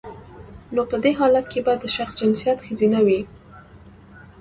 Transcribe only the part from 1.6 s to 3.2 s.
به د شخص جنسیت خځینه